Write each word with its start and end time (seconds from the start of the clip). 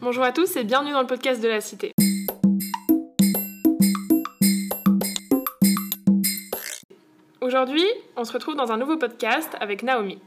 Bonjour 0.00 0.22
à 0.22 0.30
tous 0.30 0.54
et 0.54 0.62
bienvenue 0.62 0.92
dans 0.92 1.00
le 1.00 1.08
podcast 1.08 1.42
de 1.42 1.48
la 1.48 1.60
Cité. 1.60 1.90
Aujourd'hui, 7.40 7.84
on 8.16 8.22
se 8.22 8.32
retrouve 8.32 8.54
dans 8.54 8.70
un 8.70 8.76
nouveau 8.76 8.96
podcast 8.96 9.56
avec 9.58 9.82
Naomi. 9.82 10.20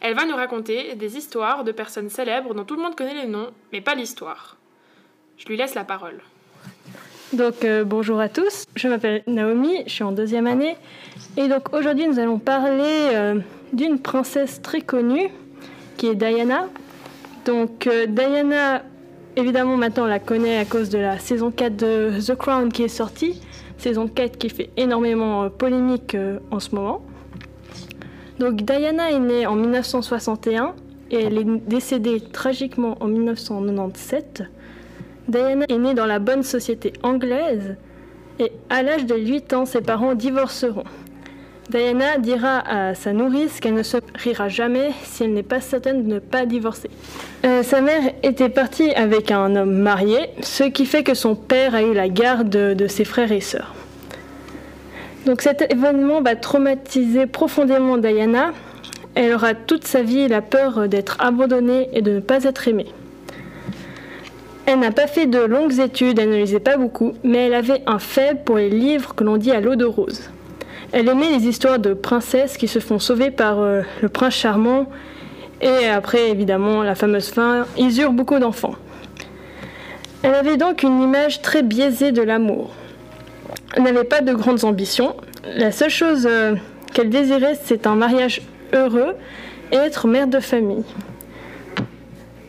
Elle 0.00 0.14
va 0.14 0.26
nous 0.26 0.36
raconter 0.36 0.94
des 0.94 1.16
histoires 1.16 1.64
de 1.64 1.72
personnes 1.72 2.08
célèbres 2.08 2.54
dont 2.54 2.62
tout 2.62 2.76
le 2.76 2.82
monde 2.82 2.94
connaît 2.94 3.14
les 3.14 3.26
noms, 3.26 3.50
mais 3.72 3.80
pas 3.80 3.96
l'histoire. 3.96 4.56
Je 5.38 5.46
lui 5.46 5.56
laisse 5.56 5.74
la 5.74 5.82
parole. 5.82 6.20
Donc 7.32 7.64
euh, 7.64 7.82
bonjour 7.82 8.20
à 8.20 8.28
tous, 8.28 8.66
je 8.76 8.86
m'appelle 8.86 9.24
Naomi, 9.26 9.82
je 9.86 9.92
suis 9.92 10.04
en 10.04 10.12
deuxième 10.12 10.46
année 10.46 10.76
et 11.36 11.48
donc 11.48 11.72
aujourd'hui 11.74 12.06
nous 12.06 12.20
allons 12.20 12.38
parler 12.38 13.08
euh, 13.12 13.40
d'une 13.72 13.98
princesse 14.00 14.62
très 14.62 14.82
connue 14.82 15.30
qui 15.96 16.06
est 16.06 16.14
Diana. 16.14 16.68
Donc 17.44 17.86
euh, 17.86 18.06
Diana, 18.06 18.82
évidemment 19.36 19.76
maintenant 19.76 20.04
on 20.04 20.08
la 20.08 20.18
connaît 20.18 20.58
à 20.58 20.64
cause 20.64 20.90
de 20.90 20.98
la 20.98 21.18
saison 21.18 21.50
4 21.50 21.76
de 21.76 22.20
The 22.20 22.34
Crown 22.36 22.72
qui 22.72 22.82
est 22.82 22.88
sortie, 22.88 23.40
saison 23.78 24.08
4 24.08 24.38
qui 24.38 24.48
fait 24.48 24.70
énormément 24.76 25.48
polémique 25.50 26.16
en 26.50 26.60
ce 26.60 26.74
moment. 26.74 27.02
Donc 28.38 28.62
Diana 28.62 29.10
est 29.10 29.18
née 29.18 29.46
en 29.46 29.54
1961 29.54 30.74
et 31.10 31.22
elle 31.24 31.38
est 31.38 31.44
décédée 31.44 32.20
tragiquement 32.20 32.96
en 33.00 33.06
1997. 33.06 34.44
Diana 35.28 35.66
est 35.68 35.78
née 35.78 35.94
dans 35.94 36.06
la 36.06 36.18
bonne 36.18 36.42
société 36.42 36.92
anglaise 37.02 37.76
et 38.38 38.52
à 38.70 38.82
l'âge 38.82 39.04
de 39.04 39.16
8 39.16 39.52
ans, 39.52 39.66
ses 39.66 39.82
parents 39.82 40.14
divorceront. 40.14 40.84
Diana 41.70 42.18
dira 42.18 42.62
à 42.66 42.94
sa 42.96 43.12
nourrice 43.12 43.60
qu'elle 43.60 43.74
ne 43.74 43.84
se 43.84 43.98
rira 44.16 44.48
jamais 44.48 44.90
si 45.04 45.22
elle 45.22 45.32
n'est 45.32 45.44
pas 45.44 45.60
certaine 45.60 46.02
de 46.02 46.14
ne 46.14 46.18
pas 46.18 46.44
divorcer. 46.44 46.90
Euh, 47.44 47.62
sa 47.62 47.80
mère 47.80 48.02
était 48.24 48.48
partie 48.48 48.90
avec 48.90 49.30
un 49.30 49.54
homme 49.54 49.74
marié, 49.74 50.30
ce 50.42 50.64
qui 50.64 50.84
fait 50.84 51.04
que 51.04 51.14
son 51.14 51.36
père 51.36 51.76
a 51.76 51.82
eu 51.82 51.94
la 51.94 52.08
garde 52.08 52.50
de 52.50 52.86
ses 52.88 53.04
frères 53.04 53.30
et 53.30 53.40
sœurs. 53.40 53.74
Donc 55.26 55.42
cet 55.42 55.72
événement 55.72 56.22
va 56.22 56.34
traumatiser 56.34 57.26
profondément 57.26 57.98
Diana. 57.98 58.52
Elle 59.14 59.34
aura 59.34 59.54
toute 59.54 59.86
sa 59.86 60.02
vie 60.02 60.26
la 60.26 60.42
peur 60.42 60.88
d'être 60.88 61.18
abandonnée 61.20 61.88
et 61.92 62.02
de 62.02 62.14
ne 62.14 62.20
pas 62.20 62.44
être 62.44 62.66
aimée. 62.66 62.88
Elle 64.66 64.80
n'a 64.80 64.90
pas 64.90 65.06
fait 65.06 65.26
de 65.26 65.38
longues 65.38 65.78
études, 65.78 66.18
elle 66.18 66.30
ne 66.30 66.36
lisait 66.36 66.58
pas 66.58 66.76
beaucoup, 66.76 67.12
mais 67.22 67.46
elle 67.46 67.54
avait 67.54 67.82
un 67.86 68.00
faible 68.00 68.40
pour 68.44 68.56
les 68.56 68.70
livres 68.70 69.14
que 69.14 69.22
l'on 69.22 69.36
dit 69.36 69.52
à 69.52 69.60
l'eau 69.60 69.76
de 69.76 69.84
rose. 69.84 70.30
Elle 70.92 71.08
aimait 71.08 71.30
les 71.30 71.46
histoires 71.46 71.78
de 71.78 71.94
princesses 71.94 72.56
qui 72.56 72.66
se 72.66 72.80
font 72.80 72.98
sauver 72.98 73.30
par 73.30 73.60
euh, 73.60 73.82
le 74.02 74.08
prince 74.08 74.34
charmant, 74.34 74.86
et 75.60 75.86
après 75.86 76.30
évidemment 76.30 76.82
la 76.82 76.94
fameuse 76.96 77.28
fin, 77.28 77.66
ils 77.78 78.00
eurent 78.00 78.12
beaucoup 78.12 78.38
d'enfants. 78.38 78.74
Elle 80.22 80.34
avait 80.34 80.56
donc 80.56 80.82
une 80.82 81.00
image 81.00 81.42
très 81.42 81.62
biaisée 81.62 82.10
de 82.10 82.22
l'amour. 82.22 82.72
Elle 83.74 83.84
n'avait 83.84 84.04
pas 84.04 84.20
de 84.20 84.32
grandes 84.32 84.64
ambitions. 84.64 85.14
La 85.56 85.70
seule 85.70 85.90
chose 85.90 86.26
euh, 86.28 86.56
qu'elle 86.92 87.08
désirait, 87.08 87.58
c'est 87.62 87.86
un 87.86 87.94
mariage 87.94 88.42
heureux 88.72 89.14
et 89.70 89.76
être 89.76 90.08
mère 90.08 90.26
de 90.26 90.40
famille. 90.40 90.84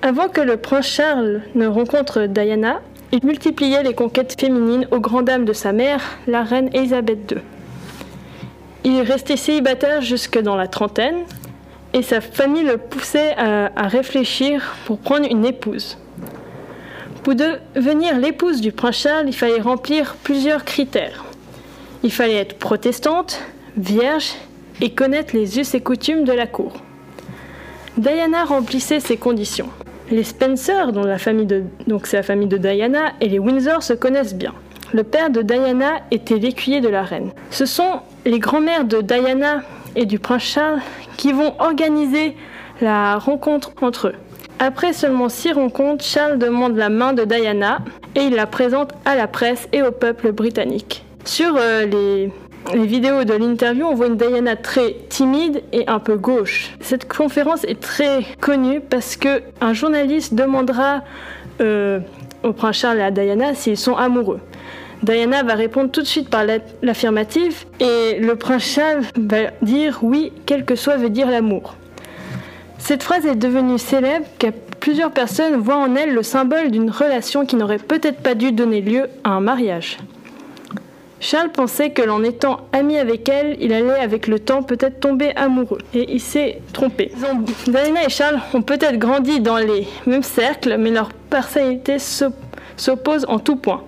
Avant 0.01 0.29
que 0.29 0.41
le 0.41 0.57
prince 0.57 0.87
Charles 0.87 1.43
ne 1.53 1.67
rencontre 1.67 2.25
Diana, 2.25 2.81
il 3.11 3.23
multipliait 3.23 3.83
les 3.83 3.93
conquêtes 3.93 4.35
féminines 4.39 4.87
aux 4.89 4.99
grandes 4.99 5.25
dames 5.25 5.45
de 5.45 5.53
sa 5.53 5.73
mère, 5.73 6.01
la 6.25 6.43
reine 6.43 6.69
Elisabeth 6.73 7.31
II. 7.31 7.37
Il 8.83 9.01
restait 9.01 9.37
célibataire 9.37 10.01
jusque 10.01 10.39
dans 10.39 10.55
la 10.55 10.67
trentaine 10.67 11.23
et 11.93 12.01
sa 12.01 12.21
famille 12.21 12.63
le 12.63 12.77
poussait 12.77 13.35
à, 13.37 13.87
réfléchir 13.87 14.75
pour 14.85 14.97
prendre 14.97 15.27
une 15.29 15.45
épouse. 15.45 15.97
Pour 17.23 17.35
devenir 17.35 18.17
l'épouse 18.17 18.61
du 18.61 18.71
prince 18.71 18.97
Charles, 18.97 19.27
il 19.27 19.35
fallait 19.35 19.61
remplir 19.61 20.15
plusieurs 20.23 20.65
critères. 20.65 21.25
Il 22.03 22.11
fallait 22.11 22.37
être 22.37 22.57
protestante, 22.57 23.41
vierge 23.77 24.33
et 24.81 24.91
connaître 24.91 25.35
les 25.35 25.59
us 25.59 25.75
et 25.75 25.81
coutumes 25.81 26.23
de 26.23 26.33
la 26.33 26.47
cour. 26.47 26.73
Diana 27.97 28.45
remplissait 28.45 28.99
ces 28.99 29.17
conditions. 29.17 29.69
Les 30.09 30.23
Spencer, 30.23 30.91
dont 30.91 31.05
donc 31.87 32.07
c'est 32.07 32.17
la 32.17 32.23
famille 32.23 32.47
de 32.47 32.57
Diana, 32.57 33.13
et 33.21 33.29
les 33.29 33.37
Windsor 33.37 33.83
se 33.83 33.93
connaissent 33.93 34.33
bien. 34.33 34.53
Le 34.93 35.03
père 35.03 35.29
de 35.29 35.41
Diana 35.41 35.99
était 36.09 36.37
l'écuyer 36.37 36.81
de 36.81 36.89
la 36.89 37.03
reine. 37.03 37.31
Ce 37.51 37.65
sont 37.65 38.01
les 38.25 38.39
grands-mères 38.39 38.85
de 38.85 39.01
Diana 39.01 39.61
et 39.95 40.05
du 40.05 40.19
prince 40.19 40.43
Charles 40.43 40.79
qui 41.17 41.33
vont 41.33 41.53
organiser 41.59 42.35
la 42.81 43.17
rencontre 43.17 43.71
entre 43.81 44.09
eux. 44.09 44.15
Après 44.59 44.93
seulement 44.93 45.29
six 45.29 45.51
rencontres, 45.53 46.03
Charles 46.03 46.37
demande 46.37 46.75
la 46.77 46.89
main 46.89 47.13
de 47.13 47.23
Diana 47.23 47.79
et 48.15 48.21
il 48.21 48.35
la 48.35 48.45
présente 48.45 48.91
à 49.05 49.15
la 49.15 49.27
presse 49.27 49.67
et 49.73 49.81
au 49.81 49.91
peuple 49.91 50.31
britannique. 50.31 51.03
Sur 51.25 51.55
euh, 51.57 51.85
les 51.85 52.85
vidéos 52.85 53.23
de 53.23 53.33
l'interview, 53.33 53.85
on 53.87 53.95
voit 53.95 54.07
une 54.07 54.17
Diana 54.17 54.55
très 54.55 54.95
timide 55.09 55.63
et 55.71 55.87
un 55.87 55.99
peu 55.99 56.15
gauche. 56.15 56.71
Cette 56.79 57.11
conférence 57.11 57.63
est 57.63 57.79
très 57.79 58.23
connue 58.39 58.81
parce 58.81 59.15
que 59.15 59.41
un 59.61 59.73
journaliste 59.73 60.35
demandera 60.35 61.01
euh, 61.59 61.99
au 62.43 62.53
prince 62.53 62.77
Charles 62.77 62.99
et 62.99 63.03
à 63.03 63.11
Diana 63.11 63.55
s'ils 63.55 63.77
sont 63.77 63.95
amoureux. 63.95 64.39
Diana 65.03 65.41
va 65.43 65.55
répondre 65.55 65.89
tout 65.89 66.01
de 66.01 66.07
suite 66.07 66.29
par 66.29 66.43
l'affirmative 66.83 67.65
et 67.79 68.19
le 68.19 68.35
prince 68.35 68.63
Charles 68.63 69.03
va 69.15 69.49
dire 69.61 69.99
oui, 70.03 70.31
quel 70.45 70.63
que 70.63 70.75
soit 70.75 70.97
veut 70.97 71.09
dire 71.09 71.29
l'amour. 71.29 71.75
Cette 72.77 73.01
phrase 73.03 73.25
est 73.25 73.35
devenue 73.35 73.79
célèbre 73.79 74.25
car 74.37 74.51
plusieurs 74.79 75.11
personnes 75.11 75.55
voient 75.55 75.77
en 75.77 75.95
elle 75.95 76.13
le 76.13 76.23
symbole 76.23 76.69
d'une 76.71 76.89
relation 76.89 77.45
qui 77.45 77.55
n'aurait 77.55 77.77
peut-être 77.77 78.21
pas 78.21 78.35
dû 78.35 78.51
donner 78.51 78.81
lieu 78.81 79.07
à 79.23 79.31
un 79.31 79.39
mariage. 79.39 79.97
Charles 81.19 81.51
pensait 81.51 81.91
que 81.91 82.01
l'en 82.01 82.23
étant 82.23 82.61
ami 82.73 82.97
avec 82.97 83.29
elle, 83.29 83.55
il 83.59 83.73
allait 83.73 83.99
avec 83.99 84.25
le 84.25 84.39
temps 84.39 84.63
peut-être 84.63 84.99
tomber 84.99 85.31
amoureux. 85.35 85.77
Et 85.93 86.11
il 86.13 86.19
s'est 86.19 86.61
trompé. 86.73 87.11
Diana 87.67 88.05
et 88.05 88.09
Charles 88.09 88.39
ont 88.55 88.63
peut-être 88.63 88.97
grandi 88.97 89.39
dans 89.39 89.57
les 89.57 89.87
mêmes 90.07 90.23
cercles, 90.23 90.77
mais 90.79 90.89
leur 90.89 91.09
personnalité 91.29 91.97
s'oppose 91.99 93.25
en 93.29 93.37
tout 93.37 93.55
point. 93.55 93.83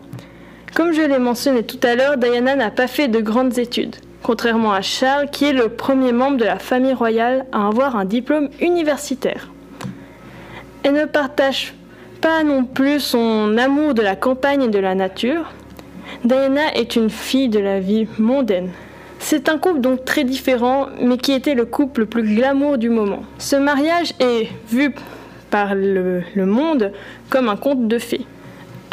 Comme 0.73 0.91
je 0.91 1.01
l'ai 1.01 1.19
mentionné 1.19 1.61
tout 1.61 1.79
à 1.83 1.93
l'heure, 1.93 2.17
Diana 2.17 2.55
n'a 2.55 2.71
pas 2.71 2.87
fait 2.87 3.07
de 3.07 3.19
grandes 3.19 3.59
études, 3.59 3.95
contrairement 4.23 4.73
à 4.73 4.81
Charles, 4.81 5.29
qui 5.31 5.45
est 5.45 5.53
le 5.53 5.69
premier 5.69 6.11
membre 6.11 6.37
de 6.37 6.45
la 6.45 6.57
famille 6.57 6.93
royale 6.93 7.45
à 7.51 7.67
avoir 7.67 7.95
un 7.95 8.05
diplôme 8.05 8.49
universitaire. 8.59 9.51
Elle 10.81 10.93
ne 10.93 11.05
partage 11.05 11.75
pas 12.21 12.43
non 12.43 12.65
plus 12.65 12.99
son 12.99 13.55
amour 13.57 13.93
de 13.93 14.01
la 14.01 14.15
campagne 14.15 14.63
et 14.63 14.67
de 14.67 14.79
la 14.79 14.95
nature. 14.95 15.51
Diana 16.25 16.73
est 16.73 16.95
une 16.95 17.11
fille 17.11 17.49
de 17.49 17.59
la 17.59 17.79
vie 17.79 18.07
mondaine. 18.17 18.71
C'est 19.19 19.49
un 19.49 19.59
couple 19.59 19.79
donc 19.79 20.03
très 20.03 20.23
différent, 20.23 20.87
mais 20.99 21.17
qui 21.17 21.33
était 21.33 21.53
le 21.53 21.65
couple 21.65 22.01
le 22.01 22.05
plus 22.07 22.23
glamour 22.23 22.79
du 22.79 22.89
moment. 22.89 23.23
Ce 23.37 23.55
mariage 23.55 24.13
est 24.19 24.47
vu 24.69 24.93
par 25.51 25.75
le, 25.75 26.23
monde 26.35 26.91
comme 27.29 27.47
un 27.47 27.57
conte 27.57 27.87
de 27.87 27.99
fées. 27.99 28.25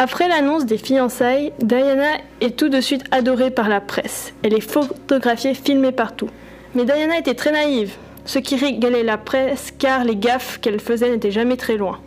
Après 0.03 0.28
l'annonce 0.28 0.65
des 0.65 0.78
fiançailles, 0.78 1.53
Diana 1.59 2.12
est 2.41 2.59
tout 2.59 2.71
de 2.71 2.81
suite 2.81 3.05
adorée 3.11 3.50
par 3.50 3.69
la 3.69 3.83
presse. 3.83 4.33
Elle 4.43 4.55
est 4.55 4.66
photographiée, 4.66 5.53
filmée 5.53 5.93
partout. 5.93 6.31
Mais 6.75 6.87
Diana 6.87 7.19
était 7.19 7.34
très 7.34 7.53
naïve, 7.53 7.93
ce 8.25 8.38
qui 8.38 8.56
régalait 8.56 9.03
la 9.03 9.19
presse 9.19 9.75
car 9.78 10.05
les 10.05 10.16
gaffes 10.16 10.59
qu'elle 10.62 10.81
faisait 10.81 11.11
n'étaient 11.11 11.31
jamais 11.31 11.59
très 11.59 11.77
loin. 11.77 11.99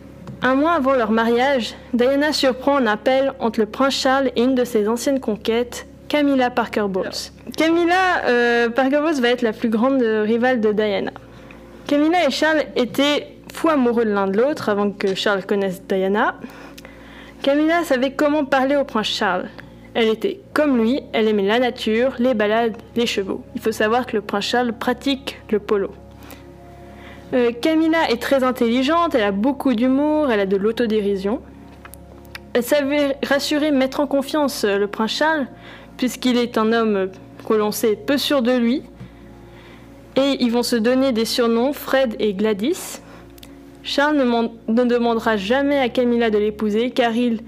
Un 0.42 0.56
mois 0.56 0.72
avant 0.72 0.94
leur 0.94 1.12
mariage, 1.12 1.76
Diana 1.92 2.32
surprend 2.32 2.78
un 2.78 2.88
appel 2.88 3.32
entre 3.38 3.60
le 3.60 3.66
prince 3.66 3.94
Charles 3.94 4.32
et 4.34 4.42
une 4.42 4.56
de 4.56 4.64
ses 4.64 4.88
anciennes 4.88 5.20
conquêtes, 5.20 5.86
Camilla 6.08 6.50
Parker 6.50 6.86
Bowles. 6.88 7.30
Camilla 7.56 8.24
euh, 8.26 8.70
Parker 8.70 9.02
Bowles 9.02 9.20
va 9.20 9.28
être 9.28 9.42
la 9.42 9.52
plus 9.52 9.68
grande 9.68 10.02
rivale 10.02 10.60
de 10.60 10.72
Diana. 10.72 11.12
Camilla 11.86 12.26
et 12.26 12.32
Charles 12.32 12.64
étaient 12.74 13.28
fous 13.52 13.68
amoureux 13.68 14.02
l'un 14.02 14.26
de 14.26 14.36
l'autre 14.36 14.68
avant 14.68 14.90
que 14.90 15.14
Charles 15.14 15.46
connaisse 15.46 15.80
Diana. 15.88 16.34
Camilla 17.44 17.84
savait 17.84 18.12
comment 18.12 18.46
parler 18.46 18.74
au 18.74 18.84
prince 18.84 19.08
Charles. 19.08 19.50
Elle 19.92 20.08
était 20.08 20.40
comme 20.54 20.78
lui, 20.78 21.02
elle 21.12 21.28
aimait 21.28 21.42
la 21.42 21.58
nature, 21.58 22.14
les 22.18 22.32
balades, 22.32 22.78
les 22.96 23.04
chevaux. 23.04 23.44
Il 23.54 23.60
faut 23.60 23.70
savoir 23.70 24.06
que 24.06 24.16
le 24.16 24.22
prince 24.22 24.46
Charles 24.46 24.72
pratique 24.72 25.38
le 25.50 25.58
polo. 25.58 25.90
Euh, 27.34 27.52
Camilla 27.52 28.10
est 28.10 28.22
très 28.22 28.44
intelligente, 28.44 29.14
elle 29.14 29.24
a 29.24 29.30
beaucoup 29.30 29.74
d'humour, 29.74 30.30
elle 30.30 30.40
a 30.40 30.46
de 30.46 30.56
l'autodérision. 30.56 31.42
Elle 32.54 32.62
savait 32.62 33.18
rassurer, 33.22 33.72
mettre 33.72 34.00
en 34.00 34.06
confiance 34.06 34.64
euh, 34.64 34.78
le 34.78 34.86
prince 34.86 35.12
Charles, 35.12 35.46
puisqu'il 35.98 36.38
est 36.38 36.56
un 36.56 36.72
homme 36.72 37.10
que 37.46 37.52
l'on 37.52 37.72
sait 37.72 37.94
peu 37.94 38.16
sûr 38.16 38.40
de 38.40 38.52
lui. 38.52 38.84
Et 40.16 40.38
ils 40.40 40.50
vont 40.50 40.62
se 40.62 40.76
donner 40.76 41.12
des 41.12 41.26
surnoms, 41.26 41.74
Fred 41.74 42.16
et 42.20 42.32
Gladys. 42.32 43.02
Charles 43.84 44.16
ne, 44.16 44.84
demandera 44.84 45.36
jamais 45.36 45.78
à 45.78 45.90
Camilla 45.90 46.30
de 46.30 46.38
l'épouser 46.38 46.90
car 46.90 47.14
il, 47.14 47.40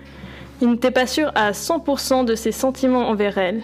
n'était 0.61 0.91
pas 0.91 1.07
sûr 1.07 1.33
à 1.35 1.53
100% 1.53 2.27
de 2.27 2.35
ses 2.35 2.53
sentiments 2.53 3.09
envers 3.09 3.39
elle. 3.39 3.63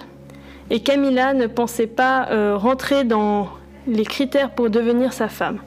Et 0.71 0.81
Camilla 0.81 1.35
ne 1.35 1.47
pensait 1.47 1.87
pas 1.87 2.29
euh, 2.31 2.57
rentrer 2.57 3.05
dans 3.05 3.51
les 3.87 4.05
critères 4.05 4.51
pour 4.51 4.71
devenir 4.71 5.13
sa 5.13 5.29
femme. 5.29 5.59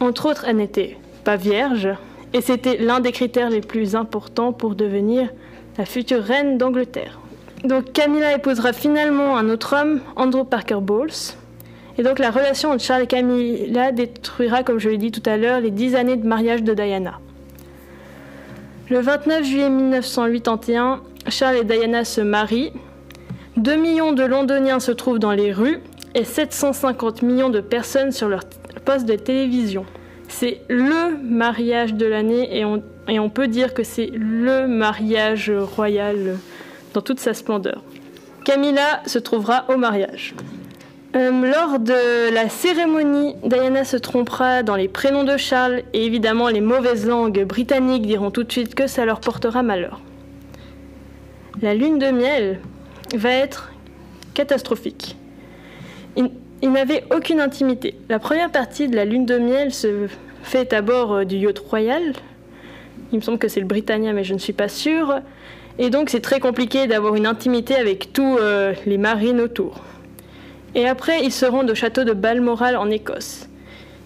Entre 0.00 0.26
autres, 0.26 0.46
elle 0.48 0.56
n'était 0.56 0.96
pas 1.22 1.36
vierge 1.36 1.88
et 2.32 2.40
c'était 2.40 2.78
l'un 2.78 3.00
des 3.00 3.12
critères 3.12 3.50
les 3.50 3.60
plus 3.60 3.94
importants 3.94 4.54
pour 4.54 4.74
devenir 4.74 5.28
la 5.76 5.84
future 5.84 6.22
reine 6.22 6.56
d'Angleterre. 6.56 7.20
Donc 7.64 7.92
Camilla 7.92 8.34
épousera 8.34 8.72
finalement 8.72 9.36
un 9.36 9.50
autre 9.50 9.76
homme, 9.78 10.00
Andrew 10.16 10.44
Parker 10.44 10.78
Bowles. 10.80 11.34
Et 12.00 12.02
donc 12.02 12.18
la 12.18 12.30
relation 12.30 12.70
entre 12.70 12.82
Charles 12.82 13.02
et 13.02 13.06
Camilla 13.06 13.92
détruira, 13.92 14.62
comme 14.62 14.78
je 14.78 14.88
l'ai 14.88 14.96
dit 14.96 15.12
tout 15.12 15.22
à 15.26 15.36
l'heure, 15.36 15.60
les 15.60 15.70
dix 15.70 15.94
années 15.94 16.16
de 16.16 16.26
mariage 16.26 16.62
de 16.62 16.72
Diana. 16.72 17.20
Le 18.88 19.00
29 19.00 19.44
juillet 19.44 19.68
1981, 19.68 21.02
Charles 21.28 21.58
et 21.58 21.64
Diana 21.64 22.06
se 22.06 22.22
marient. 22.22 22.72
2 23.58 23.76
millions 23.76 24.12
de 24.14 24.22
Londoniens 24.22 24.80
se 24.80 24.92
trouvent 24.92 25.18
dans 25.18 25.32
les 25.32 25.52
rues 25.52 25.80
et 26.14 26.24
750 26.24 27.20
millions 27.20 27.50
de 27.50 27.60
personnes 27.60 28.12
sur 28.12 28.30
leur 28.30 28.44
poste 28.86 29.04
de 29.04 29.16
télévision. 29.16 29.84
C'est 30.26 30.62
le 30.70 31.18
mariage 31.22 31.92
de 31.92 32.06
l'année 32.06 32.58
et 32.58 32.64
on, 32.64 32.82
et 33.08 33.20
on 33.20 33.28
peut 33.28 33.46
dire 33.46 33.74
que 33.74 33.82
c'est 33.82 34.08
le 34.14 34.66
mariage 34.66 35.50
royal 35.50 36.38
dans 36.94 37.02
toute 37.02 37.20
sa 37.20 37.34
splendeur. 37.34 37.82
Camilla 38.46 39.02
se 39.04 39.18
trouvera 39.18 39.66
au 39.68 39.76
mariage. 39.76 40.34
Euh, 41.16 41.30
lors 41.44 41.80
de 41.80 42.32
la 42.32 42.48
cérémonie, 42.48 43.34
Diana 43.42 43.84
se 43.84 43.96
trompera 43.96 44.62
dans 44.62 44.76
les 44.76 44.86
prénoms 44.86 45.24
de 45.24 45.36
Charles 45.36 45.82
et 45.92 46.06
évidemment 46.06 46.48
les 46.48 46.60
mauvaises 46.60 47.04
langues 47.04 47.44
britanniques 47.44 48.06
diront 48.06 48.30
tout 48.30 48.44
de 48.44 48.52
suite 48.52 48.76
que 48.76 48.86
ça 48.86 49.04
leur 49.04 49.20
portera 49.20 49.64
malheur. 49.64 50.00
La 51.62 51.74
lune 51.74 51.98
de 51.98 52.12
miel 52.12 52.60
va 53.12 53.30
être 53.30 53.72
catastrophique. 54.34 55.16
Ils, 56.16 56.70
n'avaient 56.70 57.04
aucune 57.14 57.40
intimité. 57.40 57.96
La 58.08 58.20
première 58.20 58.52
partie 58.52 58.86
de 58.86 58.94
la 58.94 59.04
lune 59.04 59.26
de 59.26 59.38
miel 59.38 59.74
se 59.74 60.06
fait 60.44 60.72
à 60.72 60.80
bord 60.80 61.12
euh, 61.12 61.24
du 61.24 61.36
yacht 61.36 61.58
royal. 61.58 62.12
Il 63.10 63.18
me 63.18 63.22
semble 63.22 63.38
que 63.38 63.48
c'est 63.48 63.60
le 63.60 63.66
Britannia, 63.66 64.12
mais 64.12 64.22
je 64.22 64.34
ne 64.34 64.38
suis 64.38 64.52
pas 64.52 64.68
sûre. 64.68 65.20
Et 65.78 65.90
donc 65.90 66.08
c'est 66.08 66.20
très 66.20 66.38
compliqué 66.38 66.86
d'avoir 66.86 67.16
une 67.16 67.26
intimité 67.26 67.74
avec 67.74 68.12
tous 68.12 68.36
euh, 68.38 68.74
les 68.86 68.98
marines 68.98 69.40
autour. 69.40 69.82
Et 70.74 70.86
après, 70.86 71.24
ils 71.24 71.32
se 71.32 71.46
rendent 71.46 71.70
au 71.70 71.74
château 71.74 72.04
de 72.04 72.12
Balmoral 72.12 72.76
en 72.76 72.90
Écosse. 72.90 73.48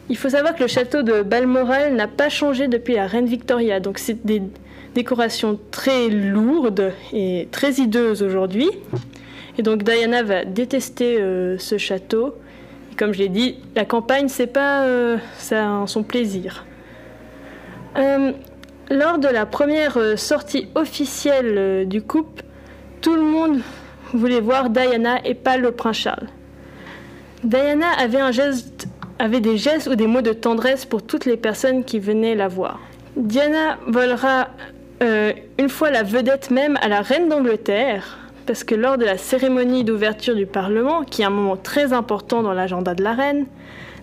Il 0.08 0.16
faut 0.16 0.28
savoir 0.28 0.54
que 0.54 0.62
le 0.62 0.68
château 0.68 1.02
de 1.02 1.22
Balmoral 1.22 1.94
n'a 1.94 2.08
pas 2.08 2.28
changé 2.28 2.68
depuis 2.68 2.94
la 2.94 3.06
reine 3.06 3.26
Victoria, 3.26 3.80
donc 3.80 3.98
c'est 3.98 4.24
des 4.26 4.42
décorations 4.94 5.58
très 5.70 6.08
lourdes 6.08 6.92
et 7.12 7.48
très 7.50 7.72
hideuses 7.72 8.22
aujourd'hui. 8.22 8.70
Et 9.58 9.62
donc 9.62 9.82
Diana 9.82 10.22
va 10.22 10.44
détester 10.44 11.20
euh, 11.20 11.58
ce 11.58 11.78
château. 11.78 12.34
Et 12.92 12.96
comme 12.96 13.12
je 13.12 13.20
l'ai 13.20 13.28
dit, 13.28 13.56
la 13.76 13.84
campagne, 13.84 14.28
c'est 14.28 14.46
pas 14.46 14.82
euh, 14.82 15.16
son 15.86 16.02
plaisir. 16.02 16.66
Euh, 17.96 18.32
lors 18.90 19.18
de 19.18 19.28
la 19.28 19.46
première 19.46 20.18
sortie 20.18 20.68
officielle 20.74 21.88
du 21.88 22.02
couple, 22.02 22.44
tout 23.00 23.14
le 23.14 23.22
monde 23.22 23.60
voulait 24.12 24.40
voir 24.40 24.70
Diana 24.70 25.18
et 25.24 25.34
pas 25.34 25.56
le 25.56 25.70
prince 25.70 25.96
Charles. 25.96 26.28
Diana 27.44 27.88
avait, 29.18 29.40
des 29.40 29.58
gestes 29.58 29.86
ou 29.86 29.96
des 29.96 30.06
mots 30.06 30.22
de 30.22 30.32
tendresse 30.32 30.86
pour 30.86 31.02
toutes 31.02 31.26
les 31.26 31.36
personnes 31.36 31.84
qui 31.84 31.98
venaient 31.98 32.34
la 32.34 32.48
voir. 32.48 32.80
Diana 33.16 33.76
volera 33.86 34.48
euh, 35.02 35.32
une 35.58 35.68
fois 35.68 35.90
la 35.90 36.02
vedette 36.02 36.50
même 36.50 36.78
à 36.80 36.88
la 36.88 37.02
reine 37.02 37.28
d'Angleterre, 37.28 38.18
parce 38.46 38.64
que 38.64 38.74
lors 38.74 38.96
de 38.96 39.04
la 39.04 39.18
cérémonie 39.18 39.84
d'ouverture 39.84 40.34
du 40.34 40.46
Parlement, 40.46 41.02
qui 41.02 41.20
est 41.20 41.26
un 41.26 41.30
moment 41.30 41.58
très 41.58 41.92
important 41.92 42.42
dans 42.42 42.54
l'agenda 42.54 42.94
de 42.94 43.04
la 43.04 43.12
reine, 43.12 43.44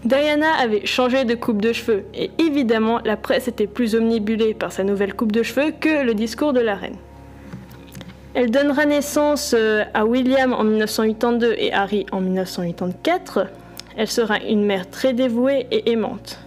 Diana 0.05 0.53
avait 0.61 0.85
changé 0.85 1.25
de 1.25 1.33
coupe 1.33 1.63
de 1.63 1.73
cheveux, 1.73 2.03
et 2.13 2.29
évidemment 2.37 2.99
la 3.03 3.17
presse 3.17 3.47
était 3.47 3.67
plus 3.67 3.95
omnibulée 3.95 4.53
par 4.53 4.71
sa 4.71 4.83
nouvelle 4.83 5.15
coupe 5.15 5.31
de 5.31 5.41
cheveux 5.41 5.71
que 5.79 6.03
le 6.03 6.13
discours 6.13 6.53
de 6.53 6.59
la 6.59 6.75
reine. 6.75 6.97
Elle 8.33 8.49
donnera 8.49 8.85
naissance 8.85 9.53
euh, 9.57 9.83
à 9.93 10.05
William 10.05 10.53
en 10.53 10.63
1982 10.63 11.55
et 11.57 11.73
Harry 11.73 12.05
en 12.11 12.21
1984. 12.21 13.47
Elle 13.97 14.07
sera 14.07 14.39
une 14.39 14.63
mère 14.65 14.89
très 14.89 15.13
dévouée 15.13 15.67
et 15.71 15.91
aimante. 15.91 16.39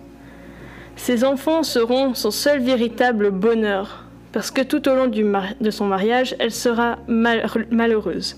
Ses 0.96 1.24
enfants 1.24 1.62
seront 1.62 2.14
son 2.14 2.30
seul 2.30 2.60
véritable 2.60 3.30
bonheur, 3.30 4.04
parce 4.32 4.50
que 4.50 4.62
tout 4.62 4.88
au 4.88 4.94
long 4.94 5.08
de 5.08 5.70
son 5.70 5.84
mariage, 5.86 6.34
elle 6.38 6.52
sera 6.52 6.98
mal- 7.06 7.46
malheureuse, 7.70 8.36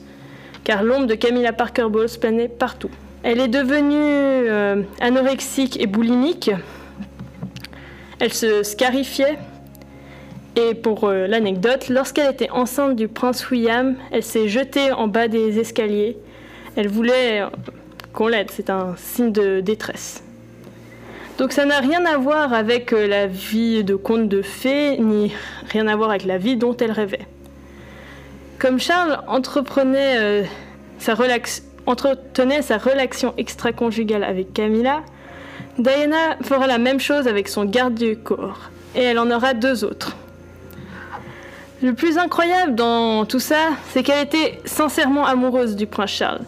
car 0.64 0.82
l'ombre 0.82 1.06
de 1.06 1.14
Camilla 1.14 1.52
Parker 1.52 1.86
Bowles 1.88 2.18
planait 2.20 2.48
partout. 2.48 2.90
Elle 3.22 3.40
est 3.40 3.48
devenue 3.48 3.94
euh, 3.94 4.82
anorexique 5.00 5.80
et 5.80 5.86
boulimique. 5.86 6.50
Elle 8.18 8.32
se 8.32 8.62
scarifiait. 8.62 9.38
Et 10.58 10.72
pour 10.72 11.04
euh, 11.04 11.26
l'anecdote, 11.26 11.90
lorsqu'elle 11.90 12.32
était 12.32 12.48
enceinte 12.48 12.96
du 12.96 13.08
prince 13.08 13.50
William, 13.50 13.94
elle 14.10 14.22
s'est 14.22 14.48
jetée 14.48 14.90
en 14.90 15.06
bas 15.06 15.28
des 15.28 15.58
escaliers. 15.58 16.16
Elle 16.76 16.88
voulait 16.88 17.42
euh, 17.42 17.48
qu'on 18.14 18.28
l'aide, 18.28 18.50
c'est 18.50 18.70
un 18.70 18.94
signe 18.96 19.32
de 19.32 19.60
détresse. 19.60 20.24
Donc 21.36 21.52
ça 21.52 21.66
n'a 21.66 21.80
rien 21.80 22.06
à 22.06 22.16
voir 22.16 22.54
avec 22.54 22.94
euh, 22.94 23.06
la 23.06 23.26
vie 23.26 23.84
de 23.84 23.96
conte 23.96 24.30
de 24.30 24.40
fées, 24.40 24.96
ni 24.96 25.30
rien 25.70 25.88
à 25.88 25.96
voir 25.96 26.08
avec 26.08 26.24
la 26.24 26.38
vie 26.38 26.56
dont 26.56 26.74
elle 26.74 26.92
rêvait. 26.92 27.26
Comme 28.58 28.80
Charles 28.80 29.20
entretenait 29.26 30.48
sa 30.98 31.14
relation 32.78 33.34
extra-conjugale 33.36 34.24
avec 34.24 34.54
Camilla, 34.54 35.02
Diana 35.78 36.38
fera 36.42 36.66
la 36.66 36.78
même 36.78 36.98
chose 36.98 37.28
avec 37.28 37.48
son 37.48 37.66
garde 37.66 37.92
du 37.92 38.16
corps, 38.16 38.70
et 38.94 39.02
elle 39.02 39.18
en 39.18 39.30
aura 39.30 39.52
deux 39.52 39.84
autres. 39.84 40.16
Le 41.82 41.92
plus 41.92 42.16
incroyable 42.16 42.74
dans 42.74 43.26
tout 43.26 43.38
ça, 43.38 43.72
c'est 43.90 44.02
qu'elle 44.02 44.24
était 44.24 44.58
sincèrement 44.64 45.26
amoureuse 45.26 45.76
du 45.76 45.86
prince 45.86 46.10
Charles. 46.10 46.40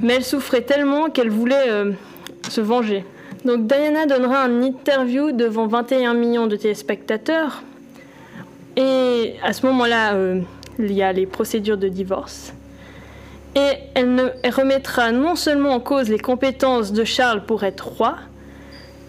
Mais 0.00 0.14
elle 0.14 0.24
souffrait 0.24 0.62
tellement 0.62 1.10
qu'elle 1.10 1.30
voulait 1.30 1.68
euh, 1.68 1.92
se 2.48 2.60
venger. 2.60 3.04
Donc 3.44 3.68
Diana 3.68 4.06
donnera 4.06 4.48
une 4.48 4.64
interview 4.64 5.30
devant 5.30 5.68
21 5.68 6.14
millions 6.14 6.48
de 6.48 6.56
téléspectateurs. 6.56 7.62
Et 8.76 9.34
à 9.44 9.52
ce 9.52 9.64
moment-là, 9.66 10.14
euh, 10.14 10.40
il 10.80 10.92
y 10.92 11.02
a 11.02 11.12
les 11.12 11.26
procédures 11.26 11.78
de 11.78 11.88
divorce. 11.88 12.52
Et 13.54 13.74
elle 13.94 14.34
remettra 14.50 15.12
non 15.12 15.36
seulement 15.36 15.70
en 15.70 15.80
cause 15.80 16.08
les 16.08 16.18
compétences 16.18 16.92
de 16.92 17.04
Charles 17.04 17.44
pour 17.44 17.62
être 17.62 17.86
roi, 17.86 18.16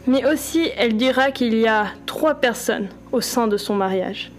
mais 0.06 0.26
aussi 0.26 0.70
elle 0.78 0.96
dira 0.96 1.32
qu'il 1.32 1.56
y 1.56 1.68
a 1.68 1.88
trois 2.06 2.36
personnes 2.36 2.90
au 3.12 3.22
sein 3.22 3.48
de 3.48 3.58
son 3.58 3.76
mariage. 3.76 4.32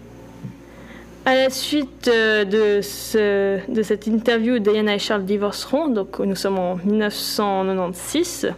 À 1.25 1.35
la 1.35 1.49
suite 1.51 2.07
euh, 2.07 2.45
de, 2.45 2.81
ce- 2.81 3.59
de 3.71 3.83
cette 3.83 4.07
interview, 4.07 4.57
Diana 4.59 4.95
et 4.95 4.99
Charles 4.99 5.23
divorceront, 5.23 5.87
donc 5.87 6.19
nous 6.19 6.35
sommes 6.35 6.57
en 6.57 6.75
1996. 6.83 8.53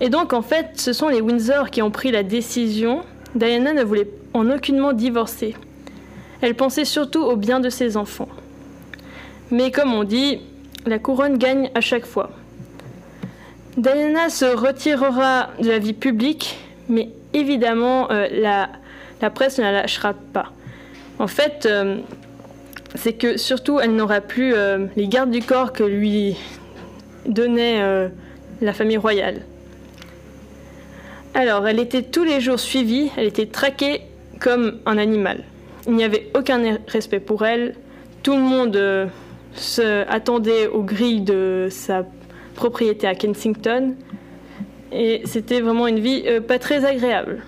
Et 0.00 0.10
donc 0.10 0.32
en 0.34 0.42
fait, 0.42 0.72
ce 0.76 0.92
sont 0.92 1.08
les 1.08 1.22
Windsor 1.22 1.70
qui 1.70 1.80
ont 1.80 1.90
pris 1.90 2.10
la 2.10 2.22
décision. 2.22 3.02
Diana 3.34 3.72
ne 3.72 3.82
voulait 3.82 4.08
en 4.34 4.50
aucunement 4.50 4.92
divorcer. 4.92 5.56
Elle 6.42 6.54
pensait 6.54 6.84
surtout 6.84 7.22
au 7.22 7.36
bien 7.36 7.58
de 7.58 7.70
ses 7.70 7.96
enfants. 7.96 8.28
Mais 9.50 9.70
comme 9.70 9.94
on 9.94 10.04
dit, 10.04 10.40
la 10.84 10.98
couronne 10.98 11.38
gagne 11.38 11.70
à 11.74 11.80
chaque 11.80 12.04
fois. 12.04 12.30
Diana 13.78 14.28
se 14.28 14.44
retirera 14.44 15.48
de 15.58 15.68
la 15.70 15.78
vie 15.78 15.94
publique, 15.94 16.58
mais 16.90 17.08
évidemment, 17.32 18.10
euh, 18.10 18.28
la 19.20 19.30
presse 19.30 19.56
ne 19.58 19.64
la 19.64 19.72
lâchera 19.72 20.12
pas. 20.12 20.52
En 21.18 21.26
fait, 21.26 21.66
euh, 21.66 21.98
c'est 22.94 23.12
que 23.12 23.36
surtout, 23.36 23.78
elle 23.80 23.94
n'aura 23.94 24.20
plus 24.20 24.52
euh, 24.54 24.86
les 24.96 25.06
gardes 25.06 25.30
du 25.30 25.42
corps 25.42 25.72
que 25.72 25.84
lui 25.84 26.36
donnait 27.26 27.80
euh, 27.80 28.08
la 28.60 28.72
famille 28.72 28.96
royale. 28.96 29.42
Alors, 31.34 31.66
elle 31.66 31.78
était 31.78 32.02
tous 32.02 32.24
les 32.24 32.40
jours 32.40 32.60
suivie, 32.60 33.10
elle 33.16 33.26
était 33.26 33.46
traquée 33.46 34.02
comme 34.40 34.78
un 34.86 34.98
animal. 34.98 35.44
Il 35.86 35.94
n'y 35.94 36.04
avait 36.04 36.30
aucun 36.34 36.78
respect 36.86 37.20
pour 37.20 37.44
elle. 37.44 37.74
Tout 38.22 38.36
le 38.36 38.42
monde 38.42 39.10
se 39.54 40.08
attendait 40.08 40.66
aux 40.66 40.82
grilles 40.82 41.20
de 41.20 41.68
sa 41.70 42.06
propriété 42.54 43.06
à 43.06 43.14
Kensington. 43.14 43.94
Et 44.92 45.22
c'était 45.24 45.60
vraiment 45.60 45.86
une 45.88 45.98
vie 45.98 46.24
pas 46.46 46.58
très 46.58 46.84
agréable. 46.84 47.42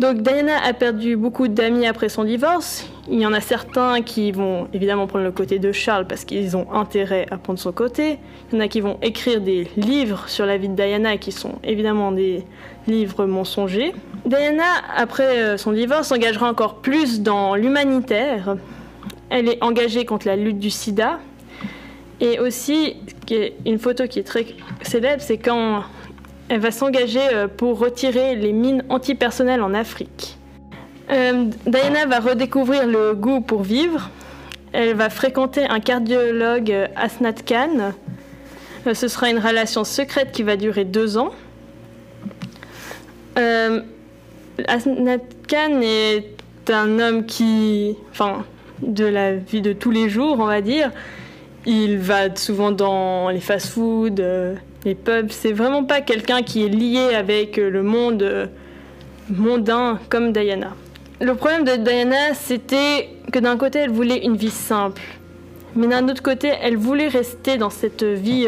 Donc 0.00 0.22
Diana 0.22 0.58
a 0.64 0.72
perdu 0.72 1.16
beaucoup 1.16 1.46
d'amis 1.46 1.86
après 1.86 2.08
son 2.08 2.24
divorce. 2.24 2.88
Il 3.08 3.20
y 3.20 3.26
en 3.26 3.32
a 3.32 3.40
certains 3.40 4.02
qui 4.02 4.32
vont 4.32 4.66
évidemment 4.72 5.06
prendre 5.06 5.24
le 5.24 5.30
côté 5.30 5.60
de 5.60 5.70
Charles 5.70 6.06
parce 6.06 6.24
qu'ils 6.24 6.56
ont 6.56 6.72
intérêt 6.72 7.26
à 7.30 7.36
prendre 7.36 7.60
son 7.60 7.70
côté. 7.70 8.18
Il 8.50 8.56
y 8.56 8.58
en 8.58 8.64
a 8.64 8.68
qui 8.68 8.80
vont 8.80 8.98
écrire 9.02 9.40
des 9.40 9.68
livres 9.76 10.28
sur 10.28 10.46
la 10.46 10.56
vie 10.56 10.68
de 10.68 10.74
Diana 10.74 11.16
qui 11.16 11.30
sont 11.30 11.58
évidemment 11.62 12.10
des 12.10 12.44
livres 12.88 13.24
mensongers. 13.26 13.94
Diana, 14.26 14.64
après 14.96 15.38
euh, 15.38 15.56
son 15.56 15.72
divorce, 15.72 16.08
s'engagera 16.08 16.50
encore 16.50 16.76
plus 16.76 17.20
dans 17.20 17.54
l'humanitaire. 17.54 18.56
Elle 19.30 19.48
est 19.48 19.62
engagée 19.62 20.04
contre 20.04 20.26
la 20.26 20.34
lutte 20.34 20.58
du 20.58 20.70
sida. 20.70 21.20
Et 22.20 22.40
aussi, 22.40 22.96
une 23.66 23.78
photo 23.78 24.06
qui 24.06 24.18
est 24.18 24.24
très 24.24 24.46
célèbre, 24.82 25.22
c'est 25.22 25.38
quand 25.38 25.84
elle 26.48 26.60
va 26.60 26.70
s'engager 26.70 27.20
euh, 27.32 27.48
pour 27.48 27.78
retirer 27.78 28.36
les 28.36 28.52
mines 28.52 28.84
antipersonnelles 28.88 29.62
en 29.62 29.74
Afrique. 29.74 30.38
Euh, 31.10 31.50
Diana 31.66 32.06
va 32.06 32.20
redécouvrir 32.20 32.86
le 32.86 33.14
goût 33.14 33.40
pour 33.40 33.62
vivre. 33.62 34.10
Elle 34.72 34.94
va 34.94 35.10
fréquenter 35.10 35.64
un 35.64 35.80
cardiologue, 35.80 36.70
euh, 36.70 36.86
Asnat 36.96 37.34
Khan. 37.34 37.92
Ce 38.92 39.08
sera 39.08 39.30
une 39.30 39.38
relation 39.38 39.84
secrète 39.84 40.32
qui 40.32 40.42
va 40.42 40.56
durer 40.56 40.84
deux 40.84 41.16
ans. 41.16 41.30
Euh, 43.38 43.80
Asnat 44.66 45.18
Khan 45.48 45.80
est 45.82 46.34
un 46.68 46.98
homme 46.98 47.26
qui, 47.26 47.96
enfin, 48.10 48.44
de 48.82 49.04
la 49.04 49.34
vie 49.34 49.62
de 49.62 49.72
tous 49.72 49.90
les 49.90 50.08
jours, 50.08 50.36
on 50.40 50.46
va 50.46 50.60
dire. 50.60 50.90
Il 51.66 51.98
va 51.98 52.34
souvent 52.36 52.72
dans 52.72 53.30
les 53.30 53.40
fast-foods, 53.40 54.20
euh, 54.20 54.54
les 54.84 54.94
pubs. 54.94 55.30
C'est 55.30 55.52
vraiment 55.52 55.84
pas 55.84 56.02
quelqu'un 56.02 56.42
qui 56.42 56.64
est 56.64 56.68
lié 56.68 57.14
avec 57.14 57.58
euh, 57.58 57.70
le 57.70 57.82
monde 57.82 58.22
euh, 58.22 58.46
mondain 59.30 59.98
comme 60.10 60.32
Diana. 60.32 60.74
Le 61.20 61.34
problème 61.34 61.64
de 61.64 61.76
Diana, 61.76 62.34
c'était 62.34 63.08
que 63.32 63.38
d'un 63.38 63.56
côté, 63.56 63.78
elle 63.78 63.90
voulait 63.90 64.24
une 64.24 64.36
vie 64.36 64.50
simple. 64.50 65.02
Mais 65.74 65.86
d'un 65.86 66.08
autre 66.08 66.22
côté, 66.22 66.52
elle 66.60 66.76
voulait 66.76 67.08
rester 67.08 67.56
dans 67.56 67.70
cette 67.70 68.04
vie 68.04 68.46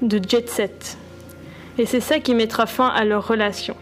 de 0.00 0.20
jet 0.26 0.48
set. 0.48 0.96
Et 1.76 1.84
c'est 1.84 2.00
ça 2.00 2.18
qui 2.18 2.34
mettra 2.34 2.66
fin 2.66 2.88
à 2.88 3.04
leur 3.04 3.26
relation. 3.26 3.74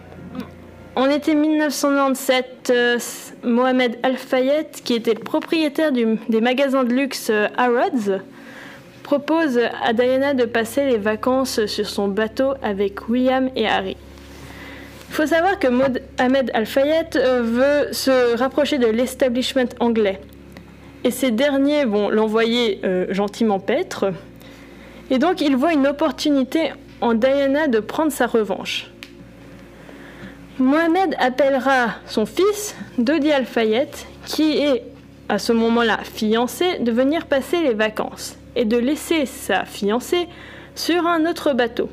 En 0.98 1.08
été 1.08 1.36
1997, 1.36 2.70
euh, 2.70 2.98
Mohamed 3.44 4.00
Al-Fayed, 4.02 4.66
qui 4.82 4.94
était 4.94 5.14
le 5.14 5.20
propriétaire 5.20 5.92
des 5.92 6.40
magasins 6.40 6.82
de 6.82 6.92
luxe 6.92 7.30
Harrods, 7.56 8.18
propose 9.08 9.58
à 9.82 9.94
Diana 9.94 10.34
de 10.34 10.44
passer 10.44 10.84
les 10.84 10.98
vacances 10.98 11.64
sur 11.64 11.88
son 11.88 12.08
bateau 12.08 12.52
avec 12.62 13.08
William 13.08 13.48
et 13.56 13.66
Harry. 13.66 13.96
Il 15.08 15.14
faut 15.14 15.24
savoir 15.24 15.58
que 15.58 15.66
Mohamed 15.66 16.50
Al-Fayed 16.52 17.16
euh, 17.16 17.40
veut 17.42 17.92
se 17.94 18.36
rapprocher 18.36 18.76
de 18.76 18.86
l'establishment 18.86 19.70
anglais. 19.80 20.20
Et 21.04 21.10
ces 21.10 21.30
derniers 21.30 21.86
vont 21.86 22.10
l'envoyer 22.10 22.82
euh, 22.84 23.06
gentiment 23.08 23.60
paître. 23.60 24.12
Et 25.08 25.18
donc 25.18 25.40
il 25.40 25.56
voit 25.56 25.72
une 25.72 25.86
opportunité 25.86 26.72
en 27.00 27.14
Diana 27.14 27.66
de 27.66 27.80
prendre 27.80 28.12
sa 28.12 28.26
revanche. 28.26 28.90
Mohamed 30.58 31.16
appellera 31.18 31.94
son 32.04 32.26
fils, 32.26 32.76
Dodi 32.98 33.32
Al-Fayed, 33.32 33.88
qui 34.26 34.58
est 34.58 34.82
à 35.30 35.38
ce 35.38 35.54
moment-là 35.54 35.96
fiancé, 36.02 36.78
de 36.80 36.92
venir 36.92 37.24
passer 37.24 37.62
les 37.62 37.72
vacances 37.72 38.36
et 38.58 38.64
de 38.64 38.76
laisser 38.76 39.24
sa 39.24 39.64
fiancée 39.64 40.26
sur 40.74 41.06
un 41.06 41.24
autre 41.26 41.52
bateau. 41.52 41.88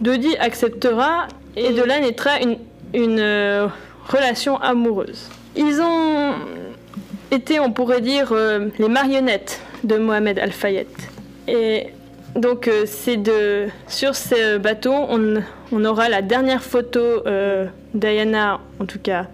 Dodi 0.00 0.36
acceptera 0.36 1.26
et 1.56 1.72
de 1.72 1.82
là 1.82 2.00
naîtra 2.00 2.40
une, 2.40 2.58
une, 2.94 3.18
euh, 3.18 3.66
relation 4.08 4.58
amoureuse. 4.58 5.28
Ils 5.56 5.80
ont 5.80 6.34
été, 7.30 7.60
on 7.60 7.72
pourrait 7.72 8.02
dire, 8.02 8.28
euh, 8.32 8.68
les 8.78 8.88
marionnettes 8.88 9.60
de 9.84 9.96
Mohamed 9.96 10.38
Al-Fayed. 10.38 10.86
Et 11.48 11.88
donc, 12.36 12.68
euh, 12.68 12.84
c'est 12.86 13.16
de 13.16 13.68
sur 13.88 14.14
ce 14.14 14.58
bateau, 14.58 14.92
on, 14.92 15.42
on 15.72 15.84
aura 15.86 16.10
la 16.10 16.20
dernière 16.20 16.62
photo 16.62 17.24
Diana, 17.94 18.60
en 18.78 18.84
tout 18.84 18.98
cas, 18.98 19.26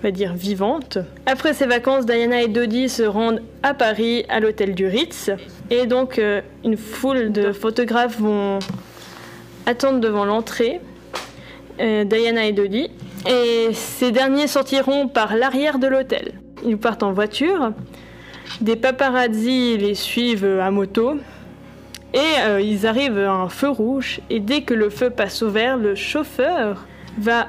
on 0.00 0.02
va 0.02 0.10
dire 0.12 0.32
vivante. 0.32 0.98
Après 1.26 1.52
ces 1.52 1.66
vacances, 1.66 2.06
Diana 2.06 2.42
et 2.42 2.48
Dodi 2.48 2.88
se 2.88 3.02
rendent 3.02 3.42
à 3.62 3.74
Paris, 3.74 4.24
à 4.30 4.40
l'hôtel 4.40 4.74
du 4.74 4.86
Ritz. 4.86 5.30
Et 5.68 5.86
donc, 5.86 6.18
euh, 6.18 6.40
une 6.64 6.78
foule 6.78 7.32
de 7.32 7.52
photographes 7.52 8.18
vont 8.18 8.60
attendre 9.66 10.00
devant 10.00 10.24
l'entrée. 10.24 10.80
euh, 11.80 12.04
Diana 12.04 12.46
et 12.46 12.52
Dodi. 12.52 12.90
Et 13.28 13.68
ces 13.74 14.10
derniers 14.10 14.46
sortiront 14.46 15.08
par 15.08 15.36
l'arrière 15.36 15.78
de 15.78 15.86
l'hôtel. 15.86 16.32
Ils 16.64 16.78
partent 16.78 17.02
en 17.02 17.12
voiture. 17.12 17.72
Des 18.60 18.76
paparazzi 18.76 19.76
les 19.76 19.94
suivent 19.94 20.58
à 20.60 20.70
moto. 20.70 21.16
Et 22.14 22.18
euh, 22.40 22.60
ils 22.60 22.86
arrivent 22.86 23.18
à 23.18 23.32
un 23.32 23.48
feu 23.48 23.68
rouge. 23.68 24.20
Et 24.30 24.40
dès 24.40 24.62
que 24.62 24.74
le 24.74 24.88
feu 24.90 25.10
passe 25.10 25.42
au 25.42 25.50
vert, 25.50 25.76
le 25.76 25.94
chauffeur 25.94 26.86
va 27.18 27.48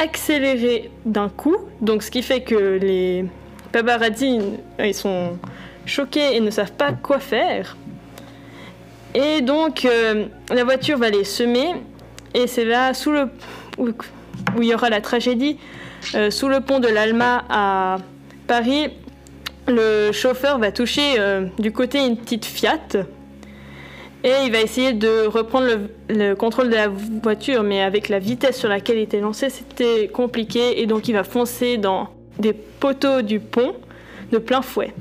accélérer 0.00 0.90
d'un 1.04 1.28
coup. 1.28 1.56
Donc 1.80 2.02
ce 2.02 2.10
qui 2.10 2.22
fait 2.22 2.42
que 2.42 2.78
les 2.80 3.24
paparazzi 3.72 4.40
ils 4.82 4.94
sont 4.94 5.38
choqués 5.86 6.36
et 6.36 6.40
ne 6.40 6.50
savent 6.50 6.72
pas 6.72 6.92
quoi 6.92 7.18
faire. 7.18 7.76
Et 9.14 9.40
donc 9.40 9.84
euh, 9.84 10.26
la 10.50 10.64
voiture 10.64 10.98
va 10.98 11.10
les 11.10 11.24
semer. 11.24 11.74
Et 12.34 12.46
c'est 12.46 12.64
là, 12.64 12.94
sous 12.94 13.10
le, 13.10 13.28
où, 13.78 13.88
où 14.56 14.62
il 14.62 14.68
y 14.68 14.74
aura 14.74 14.88
la 14.88 15.00
tragédie, 15.00 15.58
euh, 16.14 16.30
sous 16.30 16.48
le 16.48 16.60
pont 16.60 16.78
de 16.78 16.88
l'Alma 16.88 17.44
à 17.48 17.96
Paris, 18.46 18.88
le 19.66 20.12
chauffeur 20.12 20.58
va 20.58 20.72
toucher 20.72 21.16
euh, 21.18 21.46
du 21.58 21.72
côté 21.72 22.06
une 22.06 22.16
petite 22.16 22.44
Fiat. 22.44 22.78
Et 24.22 24.32
il 24.44 24.52
va 24.52 24.60
essayer 24.60 24.92
de 24.92 25.26
reprendre 25.26 25.66
le, 25.66 26.14
le 26.14 26.34
contrôle 26.34 26.68
de 26.68 26.74
la 26.74 26.88
voiture, 26.88 27.62
mais 27.62 27.82
avec 27.82 28.08
la 28.08 28.18
vitesse 28.18 28.58
sur 28.58 28.68
laquelle 28.68 28.98
il 28.98 29.02
était 29.02 29.20
lancé, 29.20 29.48
c'était 29.48 30.08
compliqué. 30.08 30.82
Et 30.82 30.86
donc 30.86 31.08
il 31.08 31.12
va 31.12 31.24
foncer 31.24 31.78
dans 31.78 32.08
des 32.38 32.52
poteaux 32.52 33.22
du 33.22 33.40
pont 33.40 33.74
de 34.30 34.38
plein 34.38 34.62
fouet. 34.62 34.92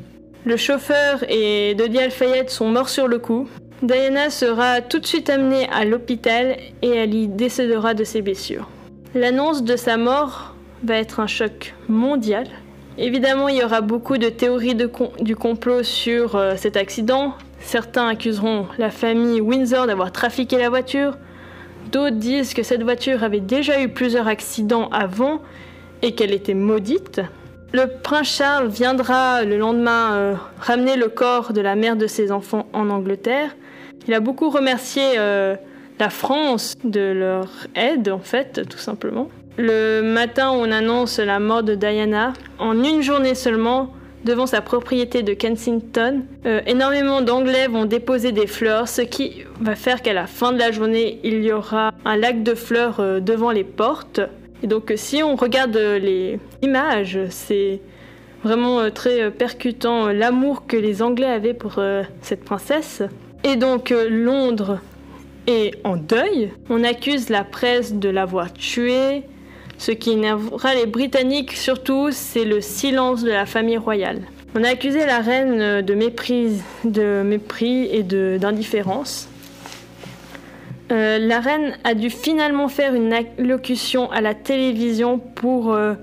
Le 0.45 0.55
chauffeur 0.55 1.23
et 1.27 1.75
Dodi 1.75 1.99
Al-Fayed 1.99 2.49
sont 2.49 2.69
morts 2.69 2.89
sur 2.89 3.07
le 3.07 3.19
coup. 3.19 3.47
Diana 3.81 4.29
sera 4.29 4.81
tout 4.81 4.99
de 4.99 5.05
suite 5.05 5.29
amenée 5.29 5.69
à 5.69 5.85
l'hôpital 5.85 6.57
et 6.81 6.89
elle 6.89 7.13
y 7.13 7.27
décédera 7.27 7.93
de 7.93 8.03
ses 8.03 8.21
blessures. 8.21 8.69
L'annonce 9.15 9.63
de 9.63 9.75
sa 9.75 9.97
mort 9.97 10.55
va 10.83 10.95
être 10.95 11.19
un 11.19 11.27
choc 11.27 11.75
mondial. 11.87 12.47
Évidemment, 12.97 13.47
il 13.47 13.57
y 13.57 13.63
aura 13.63 13.81
beaucoup 13.81 14.17
de 14.17 14.27
théories 14.27 14.75
du 14.75 15.35
complot 15.35 15.83
sur 15.83 16.35
euh, 16.35 16.55
cet 16.57 16.75
accident. 16.75 17.33
Certains 17.61 18.07
accuseront 18.07 18.67
la 18.77 18.89
famille 18.89 19.41
Windsor 19.41 19.87
d'avoir 19.87 20.11
trafiqué 20.11 20.57
la 20.57 20.69
voiture. 20.69 21.17
D'autres 21.91 22.15
disent 22.15 22.53
que 22.53 22.63
cette 22.63 22.83
voiture 22.83 23.23
avait 23.23 23.39
déjà 23.39 23.81
eu 23.81 23.89
plusieurs 23.89 24.27
accidents 24.27 24.89
avant 24.91 25.41
et 26.01 26.13
qu'elle 26.15 26.33
était 26.33 26.53
maudite. 26.53 27.21
Le 27.71 27.85
prince 28.01 28.27
Charles 28.27 28.67
viendra 28.67 29.43
le 29.43 29.57
lendemain 29.57 30.13
euh, 30.13 30.35
ramener 30.59 30.95
le 30.95 31.07
corps 31.07 31.53
de 31.53 31.61
la 31.61 31.75
mère 31.75 31.95
de 31.95 32.07
ses 32.07 32.31
enfants 32.31 32.67
en 32.73 32.89
Angleterre. 32.89 33.55
Il 34.07 34.13
a 34.13 34.19
beaucoup 34.19 34.49
remercié 34.49 35.03
euh, 35.17 35.55
la 35.99 36.09
France 36.09 36.75
de 36.83 37.11
leur 37.11 37.47
aide, 37.75 38.09
en 38.09 38.19
fait, 38.19 38.67
tout 38.67 38.77
simplement. 38.77 39.29
Le 39.57 40.01
matin 40.01 40.51
on 40.51 40.71
annonce 40.71 41.19
la 41.19 41.39
mort 41.39 41.63
de 41.63 41.75
Diana, 41.75 42.33
en 42.59 42.81
une 42.81 43.01
journée 43.01 43.35
seulement, 43.35 43.93
devant 44.23 44.45
sa 44.45 44.61
propriété 44.61 45.23
de 45.23 45.33
Kensington, 45.33 46.23
euh, 46.45 46.61
énormément 46.67 47.21
d'Anglais 47.21 47.67
vont 47.67 47.85
déposer 47.85 48.31
des 48.31 48.47
fleurs, 48.47 48.87
ce 48.87 49.01
qui 49.01 49.43
va 49.59 49.75
faire 49.75 50.01
qu'à 50.01 50.13
la 50.13 50.27
fin 50.27 50.51
de 50.51 50.59
la 50.59 50.71
journée, 50.71 51.19
il 51.23 51.43
y 51.43 51.51
aura 51.51 51.91
un 52.05 52.17
lac 52.17 52.43
de 52.43 52.55
fleurs 52.55 52.99
euh, 52.99 53.19
devant 53.19 53.51
les 53.51 53.63
portes. 53.63 54.21
Et 54.61 54.67
donc, 54.67 54.91
euh, 54.91 54.97
si 54.97 55.23
on 55.23 55.35
regarde 55.35 55.77
les 55.77 56.39
images, 56.61 57.19
c'est 57.29 57.81
vraiment 58.43 58.89
très 58.89 59.31
percutant 59.31 60.07
l'amour 60.07 60.65
que 60.65 60.77
les 60.77 61.01
Anglais 61.01 61.27
avaient 61.27 61.53
pour 61.53 61.81
cette 62.21 62.45
princesse. 62.45 63.03
Et 63.43 63.57
donc, 63.57 63.89
Londres 63.89 64.79
est 65.45 65.73
en 65.83 65.97
deuil. 65.97 66.53
On 66.69 66.85
accuse 66.85 67.29
la 67.29 67.43
presse 67.43 67.93
de 67.93 68.07
l'avoir 68.07 68.53
tuée. 68.53 69.23
Ce 69.79 69.91
qui 69.91 70.11
énervera 70.11 70.75
les 70.75 70.85
Britanniques 70.85 71.53
surtout, 71.53 72.09
c'est 72.11 72.43
le 72.43 72.59
silence 72.59 73.23
de 73.23 73.31
la 73.31 73.45
famille 73.45 73.77
royale. 73.77 74.19
On 74.53 74.63
a 74.65 74.69
accusé 74.71 75.05
la 75.05 75.19
reine 75.19 75.81
de 75.81 75.93
mépris, 75.93 76.61
de 76.83 77.23
mépris 77.23 77.85
et 77.85 78.03
d'indifférence. 78.03 79.29
Euh, 80.91 81.17
la 81.19 81.39
reine 81.39 81.77
a 81.85 81.93
dû 81.93 82.09
finalement 82.09 82.67
faire 82.67 82.93
une 82.93 83.13
allocution 83.13 84.11
à 84.11 84.19
la 84.19 84.33
télévision 84.33 85.17
pour 85.17 85.71
euh, 85.71 85.93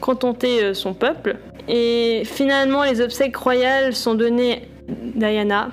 contenter 0.00 0.62
euh, 0.62 0.74
son 0.74 0.94
peuple. 0.94 1.36
Et 1.66 2.22
finalement, 2.24 2.84
les 2.84 3.00
obsèques 3.00 3.36
royales 3.36 3.92
sont 3.94 4.14
données 4.14 4.68
à 4.88 5.30
Diana. 5.30 5.70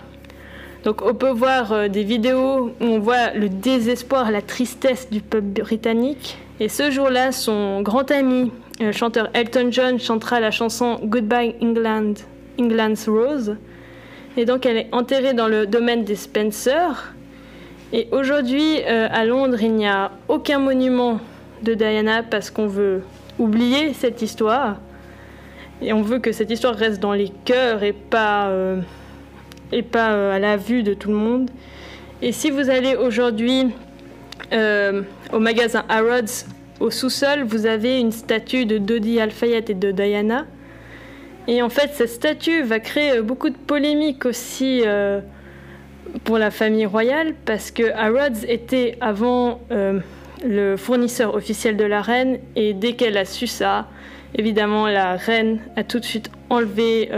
Donc 0.85 1.03
on 1.05 1.13
peut 1.13 1.29
voir 1.29 1.87
des 1.87 2.03
vidéos 2.03 2.71
où 2.81 2.83
on 2.83 2.99
voit 2.99 3.31
le 3.35 3.47
désespoir, 3.47 4.31
la 4.31 4.41
tristesse 4.41 5.07
du 5.11 5.21
peuple 5.21 5.61
britannique. 5.61 6.37
Et 6.59 6.69
ce 6.69 6.91
jour-là, 6.91 7.31
son 7.31 7.81
grand 7.81 8.11
ami, 8.11 8.51
euh, 8.79 8.87
le 8.87 8.91
chanteur 8.91 9.29
Elton 9.33 9.69
John, 9.71 9.99
chantera 9.99 10.39
la 10.39 10.51
chanson 10.51 10.99
Goodbye 11.03 11.55
England, 11.61 12.13
England's 12.59 13.07
Rose. 13.07 13.57
Et 14.37 14.45
donc 14.45 14.65
elle 14.65 14.77
est 14.77 14.89
enterrée 14.91 15.33
dans 15.33 15.47
le 15.47 15.65
domaine 15.65 16.03
des 16.03 16.15
Spencer. 16.15 17.13
Et 17.91 18.07
aujourd'hui, 18.11 18.81
euh, 18.87 19.07
à 19.11 19.25
Londres, 19.25 19.61
il 19.61 19.73
n'y 19.73 19.87
a 19.87 20.11
aucun 20.27 20.59
monument 20.59 21.19
de 21.63 21.73
Diana 21.73 22.21
parce 22.23 22.51
qu'on 22.51 22.67
veut 22.67 23.03
oublier 23.39 23.93
cette 23.93 24.21
histoire. 24.21 24.77
Et 25.81 25.91
on 25.91 26.01
veut 26.01 26.19
que 26.19 26.31
cette 26.31 26.51
histoire 26.51 26.75
reste 26.75 27.01
dans 27.01 27.13
les 27.13 27.31
cœurs 27.45 27.83
et 27.83 27.93
pas, 27.93 28.47
euh, 28.47 28.79
et 29.71 29.81
pas 29.81 30.11
euh, 30.11 30.35
à 30.35 30.39
la 30.39 30.57
vue 30.57 30.83
de 30.83 30.93
tout 30.93 31.09
le 31.09 31.15
monde. 31.15 31.49
Et 32.21 32.31
si 32.31 32.51
vous 32.51 32.69
allez 32.69 32.95
aujourd'hui 32.95 33.67
euh, 34.53 35.01
au 35.33 35.39
magasin 35.39 35.83
Harrods, 35.89 36.45
au 36.79 36.91
sous-sol, 36.91 37.43
vous 37.43 37.65
avez 37.65 37.99
une 37.99 38.11
statue 38.11 38.65
de 38.65 38.77
Dodi 38.77 39.19
Al-Fayed 39.19 39.69
et 39.69 39.73
de 39.73 39.91
Diana. 39.91 40.45
Et 41.47 41.61
en 41.61 41.69
fait, 41.69 41.91
cette 41.93 42.09
statue 42.09 42.61
va 42.61 42.79
créer 42.79 43.21
beaucoup 43.21 43.49
de 43.49 43.57
polémiques 43.57 44.25
aussi 44.25 44.83
euh, 44.85 45.19
pour 46.23 46.37
la 46.37 46.51
famille 46.51 46.85
royale, 46.85 47.33
parce 47.45 47.71
que 47.71 47.91
Harrods 47.93 48.45
était 48.47 48.97
avant 49.01 49.59
euh, 49.71 49.99
le 50.45 50.77
fournisseur 50.77 51.35
officiel 51.35 51.77
de 51.77 51.83
la 51.83 52.01
reine, 52.01 52.37
et 52.55 52.73
dès 52.73 52.93
qu'elle 52.93 53.17
a 53.17 53.25
su 53.25 53.47
ça, 53.47 53.87
évidemment, 54.35 54.87
la 54.87 55.15
reine 55.15 55.59
a 55.75 55.83
tout 55.83 55.99
de 55.99 56.05
suite 56.05 56.29
enlevé 56.49 57.09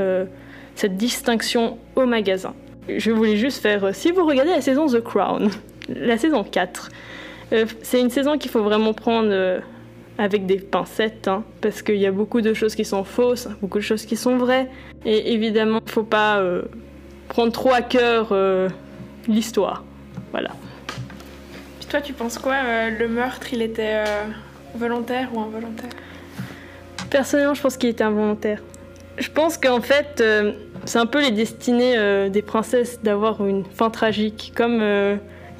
cette 0.76 0.98
distinction 0.98 1.78
au 1.96 2.06
magasin. 2.06 2.54
Je 2.88 3.12
voulais 3.12 3.38
juste 3.38 3.62
faire, 3.62 3.94
si 3.94 4.12
vous 4.12 4.26
regardez 4.26 4.52
la 4.52 4.62
saison 4.62 4.88
The 4.88 5.02
Crown, 5.02 5.50
la 5.90 6.18
saison 6.18 6.44
4, 6.44 6.90
euh, 7.56 7.66
c'est 7.82 8.00
une 8.00 8.10
saison 8.10 8.38
qu'il 8.38 8.52
faut 8.52 8.64
vraiment 8.64 8.94
prendre 8.94 9.30
euh, 9.32 9.60
avec 10.18 10.46
des 10.46 10.58
pincettes, 10.58 11.28
hein, 11.28 11.44
parce 11.62 11.82
qu'il 11.82 11.98
y 11.98 12.06
a 12.06 12.12
beaucoup 12.12 12.42
de 12.42 12.54
choses 12.54 12.76
qui 12.76 12.86
sont 12.86 13.04
fausses, 13.04 13.48
beaucoup 13.62 13.78
de 13.78 13.84
choses 13.84 14.06
qui 14.06 14.16
sont 14.16 14.38
vraies, 14.38 14.70
et 15.06 15.34
évidemment, 15.34 15.80
il 15.82 15.86
ne 15.88 15.92
faut 15.92 16.04
pas 16.04 16.38
euh, 16.38 16.64
prendre 17.30 17.52
trop 17.52 17.72
à 17.72 17.82
cœur 17.82 18.34
l'histoire. 19.28 19.84
Voilà. 20.32 20.52
Puis 21.80 21.88
toi, 21.90 22.02
tu 22.02 22.14
penses 22.14 22.38
quoi 22.38 22.56
Le 22.90 23.08
meurtre, 23.08 23.48
il 23.52 23.62
était 23.62 24.04
volontaire 24.76 25.30
ou 25.34 25.40
involontaire? 25.40 25.90
Personnellement, 27.10 27.54
je 27.54 27.62
pense 27.62 27.78
qu'il 27.78 27.90
était 27.90 28.04
involontaire. 28.04 28.62
Je 29.18 29.30
pense 29.30 29.58
qu'en 29.58 29.82
fait, 29.82 30.24
c'est 30.86 31.00
un 31.00 31.06
peu 31.06 31.22
les 31.22 31.32
destinées 31.32 32.30
des 32.30 32.42
princesses 32.42 33.02
d'avoir 33.02 33.46
une 33.46 33.66
fin 33.66 33.90
tragique, 33.90 34.54
comme 34.56 34.82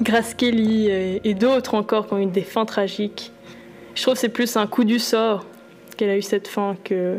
Grace 0.02 0.34
Kelly 0.34 0.88
et, 0.88 1.34
d'autres 1.34 1.74
encore 1.74 2.06
qui 2.06 2.14
ont 2.14 2.18
eu 2.18 2.26
des 2.26 2.42
fins 2.42 2.66
tragiques. 2.66 3.32
Je 3.94 4.02
trouve 4.02 4.14
que 4.14 4.20
c'est 4.20 4.28
plus 4.28 4.56
un 4.56 4.66
coup 4.66 4.84
du 4.84 4.98
sort 4.98 5.46
qu'elle 5.96 6.10
a 6.10 6.16
eu 6.16 6.22
cette 6.22 6.48
fin 6.48 6.76
que 6.84 7.18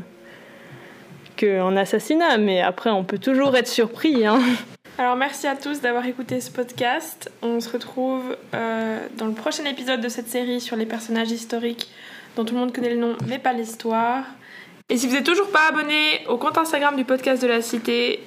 qu'un 1.36 1.78
assassinat, 1.78 2.38
mais 2.38 2.62
après 2.62 2.90
on 2.90 3.04
peut 3.04 3.20
toujours 3.20 3.56
être 3.56 3.68
surpris. 3.68 4.26
Hein. 4.26 4.40
Alors 4.98 5.16
merci 5.16 5.46
à 5.46 5.56
tous 5.56 5.82
d'avoir 5.82 6.06
écouté 6.06 6.42
ce 6.42 6.50
podcast. 6.50 7.32
On 7.44 7.60
se 7.60 7.70
retrouve 7.70 8.36
euh, 8.56 9.00
dans 9.18 9.28
le 9.28 9.34
prochain 9.34 9.64
épisode 9.66 10.02
de 10.02 10.10
cette 10.10 10.28
série 10.28 10.60
sur 10.60 10.76
les 10.76 10.88
personnages 10.88 11.32
historiques 11.32 11.90
dont 12.36 12.46
tout 12.46 12.56
le 12.56 12.60
monde 12.60 12.74
connaît 12.74 12.94
le 12.94 13.00
nom 13.00 13.16
mais 13.28 13.40
pas 13.40 13.54
l'histoire. 13.54 14.24
Et 14.90 14.98
si 14.98 15.06
vous 15.08 15.14
n'êtes 15.14 15.26
toujours 15.26 15.50
pas 15.50 15.68
abonné 15.70 16.26
au 16.28 16.38
compte 16.38 16.58
Instagram 16.58 16.96
du 16.96 17.04
podcast 17.04 17.42
de 17.42 17.48
la 17.48 17.62
Cité, 17.62 18.22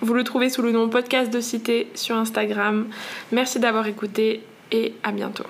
vous 0.00 0.14
le 0.14 0.24
trouvez 0.24 0.50
sous 0.50 0.62
le 0.62 0.72
nom 0.72 0.88
Podcast 0.88 1.32
de 1.32 1.40
Cité 1.40 1.88
sur 1.94 2.16
Instagram. 2.16 2.86
Merci 3.32 3.58
d'avoir 3.58 3.86
écouté 3.86 4.42
et 4.72 4.94
à 5.02 5.12
bientôt. 5.12 5.46